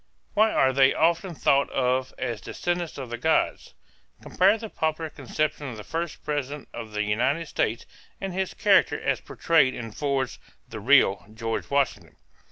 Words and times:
Why 0.33 0.51
are 0.51 0.73
they 0.73 0.95
often 0.95 1.35
thought 1.35 1.69
of 1.69 2.11
as 2.17 2.41
descendants 2.41 2.97
of 2.97 3.11
the 3.11 3.19
gods? 3.19 3.75
Compare 4.23 4.57
the 4.57 4.67
popular 4.71 5.11
conception 5.11 5.67
of 5.69 5.77
the 5.77 5.83
first 5.83 6.23
president 6.25 6.69
of 6.73 6.93
the 6.93 7.03
United 7.03 7.45
States 7.47 7.85
and 8.19 8.33
his 8.33 8.55
character 8.55 8.99
as 8.99 9.21
portrayed 9.21 9.75
in 9.75 9.91
Ford's 9.91 10.39
"The 10.67 10.79
Real 10.79 11.27
George 11.35 11.69
Washington." 11.69 12.15